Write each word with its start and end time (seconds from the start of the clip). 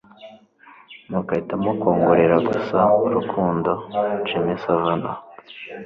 nuko 1.07 1.29
ahitamo 1.33 1.69
kwongorera 1.79 2.35
gusa 2.47 2.77
urukundo, 3.07 3.71
jimi 4.27 4.53
savannah 4.63 5.15